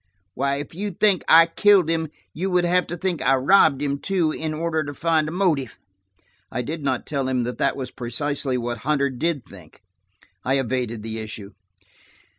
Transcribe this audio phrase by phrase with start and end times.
[0.33, 3.99] Why, if you think I killed him, you would have to think I robbed him,
[3.99, 5.77] too, in order to find a motive."
[6.51, 9.83] I did not tell him that that was precisely what Hunter did think.
[10.43, 11.51] I evaded the issue.